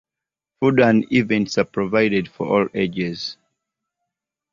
Food 0.59 0.79
and 0.79 1.05
events 1.13 1.59
are 1.59 1.63
provided 1.63 2.27
for 2.27 2.47
all 2.63 2.67
ages. 2.73 3.37